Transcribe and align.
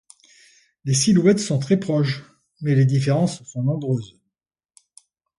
Les 0.83 0.95
silhouettes 0.95 1.37
sont 1.37 1.59
très 1.59 1.77
proches, 1.79 2.23
mais 2.61 2.73
les 2.73 2.85
différences 2.85 3.43
sont 3.43 3.61
nombreuses. 3.61 4.19